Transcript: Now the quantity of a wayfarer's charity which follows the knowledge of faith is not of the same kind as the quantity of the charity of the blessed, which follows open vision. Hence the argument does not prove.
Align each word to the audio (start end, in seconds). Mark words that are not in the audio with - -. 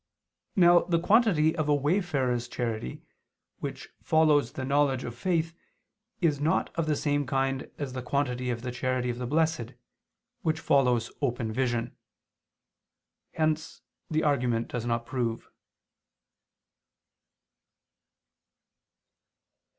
Now 0.55 0.79
the 0.79 0.97
quantity 0.99 1.55
of 1.55 1.69
a 1.69 1.75
wayfarer's 1.75 2.47
charity 2.47 3.03
which 3.59 3.89
follows 4.01 4.53
the 4.53 4.65
knowledge 4.65 5.03
of 5.03 5.13
faith 5.15 5.53
is 6.21 6.39
not 6.39 6.73
of 6.75 6.87
the 6.87 6.95
same 6.95 7.27
kind 7.27 7.69
as 7.77 7.93
the 7.93 8.01
quantity 8.01 8.49
of 8.49 8.63
the 8.63 8.71
charity 8.71 9.11
of 9.11 9.19
the 9.19 9.27
blessed, 9.27 9.75
which 10.41 10.59
follows 10.59 11.11
open 11.21 11.53
vision. 11.53 11.95
Hence 13.35 13.83
the 14.09 14.23
argument 14.23 14.69
does 14.69 14.87
not 14.87 15.05
prove. 15.05 15.47